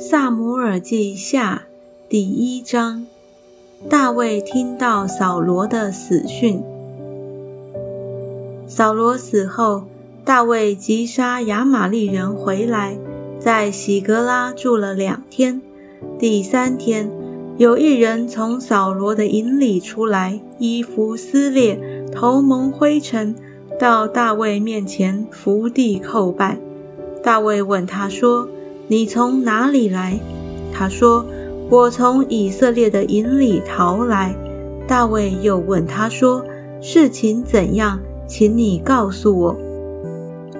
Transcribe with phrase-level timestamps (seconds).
[0.00, 1.64] 萨姆尔记下
[2.08, 3.04] 第一章，
[3.90, 6.62] 大卫听到扫罗的死讯。
[8.68, 9.82] 扫罗死后，
[10.24, 12.96] 大卫击杀亚玛利人回来，
[13.40, 15.60] 在喜格拉住了两天。
[16.16, 17.10] 第三天，
[17.56, 21.76] 有一人从扫罗的营里出来，衣服撕裂，
[22.12, 23.34] 头蒙灰尘，
[23.80, 26.56] 到大卫面前伏地叩拜。
[27.20, 28.48] 大卫问他说。
[28.90, 30.18] 你从哪里来？
[30.72, 31.26] 他说
[31.68, 34.34] ：“我从以色列的营里逃来。”
[34.88, 36.42] 大卫又问他说
[36.80, 38.00] ：“事情怎样？
[38.26, 39.56] 请你告诉我。”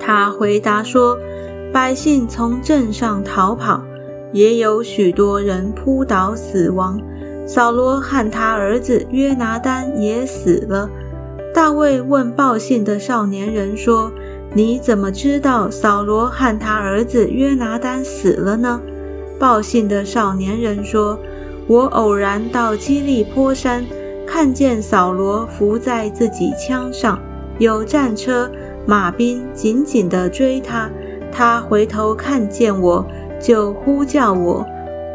[0.00, 1.18] 他回答说
[1.70, 3.82] ：“百姓从镇上逃跑，
[4.32, 6.98] 也有许多人扑倒死亡。
[7.46, 10.88] 扫罗和他儿子约拿丹也死了。”
[11.52, 14.10] 大卫问报信的少年人说。
[14.56, 18.80] 你怎么知道扫罗和他儿子约拿丹死了呢？
[19.36, 21.18] 报信的少年人说
[21.66, 23.84] ：“我偶然到基利坡山，
[24.24, 27.18] 看见扫罗伏在自己枪上，
[27.58, 28.48] 有战车、
[28.86, 30.88] 马兵紧紧地追他。
[31.32, 33.04] 他回头看见我，
[33.40, 34.64] 就呼叫我。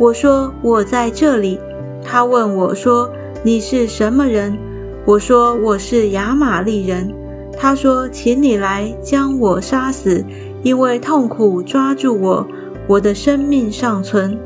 [0.00, 1.60] 我说我在这里。
[2.04, 3.08] 他问我说：
[3.44, 4.58] 你是什么人？
[5.04, 7.08] 我说我是亚玛利人。”
[7.60, 10.24] 他说：“请你来将我杀死，
[10.62, 12.46] 因为痛苦抓住我，
[12.86, 14.38] 我的生命尚存。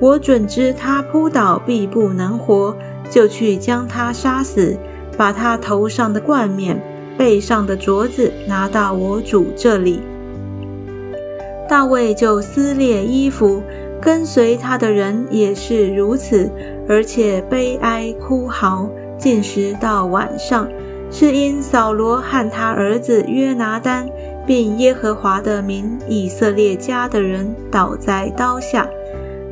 [0.00, 2.76] 我准知他扑倒必不能活，
[3.08, 4.76] 就去将他杀死，
[5.16, 6.82] 把他头上的冠冕、
[7.16, 10.00] 背上的镯子拿到我主这里。”
[11.68, 13.62] 大卫就撕裂衣服，
[14.00, 16.50] 跟随他的人也是如此，
[16.88, 20.68] 而且悲哀哭嚎，进食到晚上。
[21.10, 24.08] 是因扫罗和他儿子约拿丹，
[24.46, 28.88] 并耶和华的名以色列家的人倒在刀下。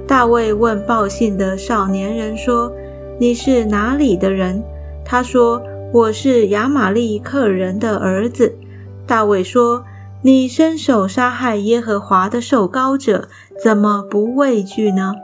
[0.07, 2.71] 大卫问报信的少年人说
[3.19, 4.63] ：“你是哪里的人？”
[5.05, 8.55] 他说：“我是亚玛利克人的儿子。”
[9.07, 9.85] 大卫说
[10.21, 13.29] ：“你伸手杀害耶和华的受膏者，
[13.63, 15.15] 怎么不畏惧呢？”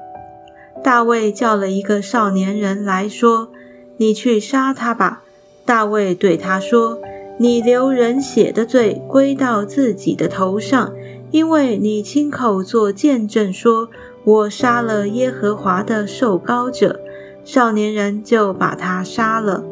[0.82, 3.50] 大卫叫了一个少年人来说
[3.98, 5.24] ：“你去杀他吧。”
[5.70, 6.98] 大卫对他说
[7.38, 10.92] ：“你流人血的罪归到自己的头上，
[11.30, 13.88] 因为你亲口做见证说，
[14.24, 16.98] 我杀了耶和华的受膏者。”
[17.46, 19.62] 少年人就把他杀了。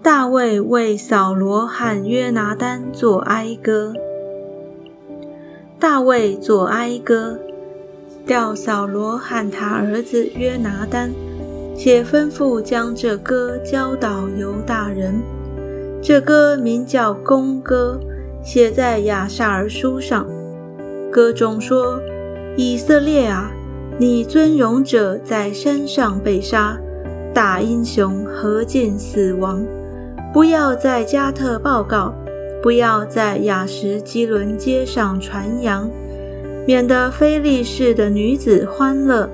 [0.00, 3.92] 大卫为扫罗和约拿丹作哀歌。
[5.80, 7.40] 大卫作哀歌，
[8.24, 11.10] 调扫罗和他儿子约拿丹。
[11.74, 15.20] 且吩咐将这歌教导犹大人。
[16.00, 17.98] 这歌名叫《宫歌》，
[18.46, 20.26] 写在亚萨尔书上。
[21.10, 22.00] 歌中说
[22.56, 23.52] ：“以色列啊，
[23.98, 26.78] 你尊荣者在山上被杀，
[27.32, 29.64] 大英雄何进死亡？
[30.32, 32.14] 不要在加特报告，
[32.62, 35.88] 不要在雅什基伦街上传扬，
[36.66, 39.28] 免得非利士的女子欢乐。”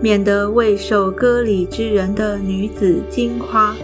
[0.00, 3.74] 免得未受割礼之人的女子惊夸。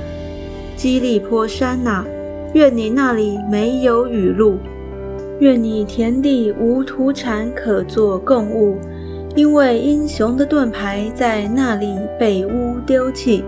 [0.77, 2.05] 基利坡山呐，
[2.53, 4.59] 愿你那里没有雨露，
[5.41, 8.77] 愿你田地无土产可作供物，
[9.35, 13.45] 因为英雄的盾牌在那里被污丢弃，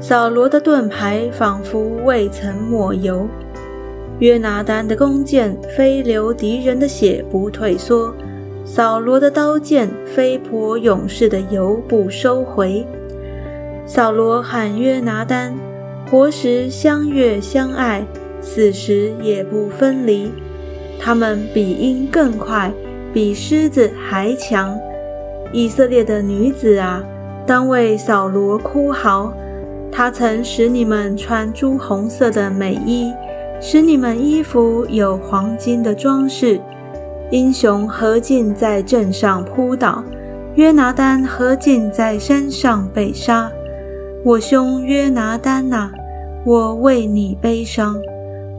[0.00, 3.28] 扫罗的盾牌仿佛未曾抹油，
[4.20, 8.14] 约拿丹的弓箭非流敌人的血不退缩。
[8.70, 12.86] 扫罗的刀剑飞泼勇士的油不收回。
[13.86, 15.54] 扫罗喊约拿丹，
[16.10, 18.04] 活时相悦相爱，
[18.42, 20.30] 死时也不分离。
[21.00, 22.70] 他们比鹰更快，
[23.10, 24.78] 比狮子还强。
[25.50, 27.02] 以色列的女子啊，
[27.46, 29.32] 当为扫罗哭嚎。
[29.90, 33.14] 他曾使你们穿朱红色的美衣，
[33.62, 36.60] 使你们衣服有黄金的装饰。
[37.30, 40.02] 英雄何进在镇上扑倒，
[40.54, 43.52] 约拿丹何进在山上被杀。
[44.24, 45.90] 我兄约拿丹呐，
[46.46, 48.00] 我为你悲伤，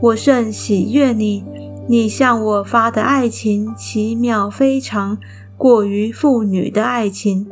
[0.01, 1.43] 我甚喜悦你。
[1.87, 5.17] 你向我发的爱情奇妙非常，
[5.57, 7.47] 过于妇女的爱情。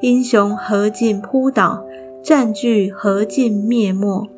[0.00, 1.84] 英雄何进扑倒，
[2.22, 4.28] 占据何进灭没。